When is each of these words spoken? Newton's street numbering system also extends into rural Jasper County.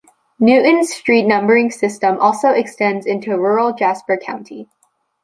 Newton's 0.39 0.91
street 0.91 1.27
numbering 1.27 1.69
system 1.69 2.17
also 2.17 2.49
extends 2.49 3.05
into 3.05 3.37
rural 3.37 3.71
Jasper 3.75 4.17
County. 4.17 4.67